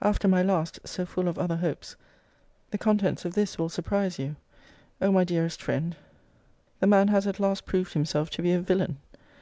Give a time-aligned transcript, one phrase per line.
[0.00, 1.94] After my last, so full of other hopes,
[2.70, 4.36] the contents of this will surprise you.
[5.02, 5.94] O my dearest friend,
[6.80, 8.96] the man has at last proved himself to be a villain!